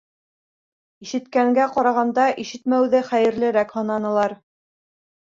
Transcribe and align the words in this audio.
Ишеткәнгә 1.07 1.67
ҡарағанда, 1.75 2.25
ишетмәүҙе 2.43 3.01
хәйерлерәк 3.09 3.75
һананылар. 3.75 4.35